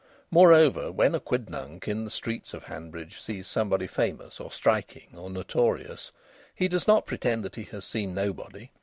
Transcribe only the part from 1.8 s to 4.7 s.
in the streets of Hanbridge sees somebody famous or